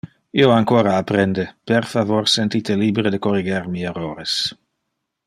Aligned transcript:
Io 0.37 0.45
ancora 0.51 0.93
apprende; 0.99 1.45
per 1.71 1.85
favor 1.91 2.27
senti 2.35 2.63
te 2.71 2.79
libere 2.85 3.15
de 3.17 3.23
corriger 3.27 3.63
mi 3.75 3.89
errores. 3.95 4.37